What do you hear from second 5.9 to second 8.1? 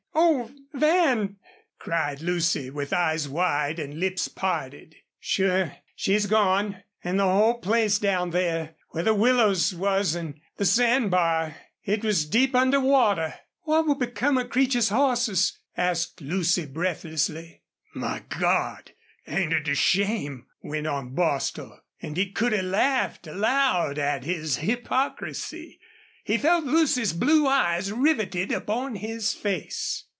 she's gone. An' the whole place